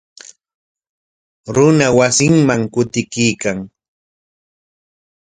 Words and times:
Runa 1.55 1.87
wasinman 1.97 2.61
kutiykan. 2.73 3.57